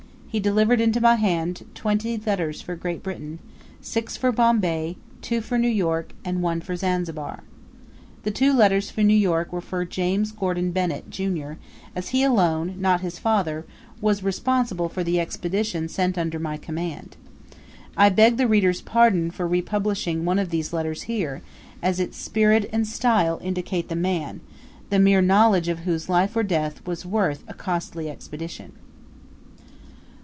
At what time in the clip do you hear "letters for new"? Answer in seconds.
8.53-9.13